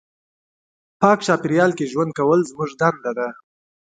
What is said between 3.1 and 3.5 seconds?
ده.